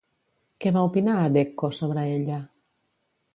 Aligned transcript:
Què 0.63 0.71
va 0.77 0.85
opinar 0.87 1.17
Addecco 1.25 1.69
sobre 1.81 2.07
ella? 2.15 2.41